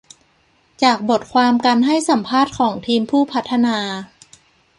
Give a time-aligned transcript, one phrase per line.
[0.83, 3.77] จากบทความการให้สัมภาษณ์ของทีมผู้พัฒนา